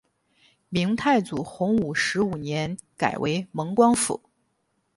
[0.69, 4.19] 明太祖洪武十五年改为蒙光府。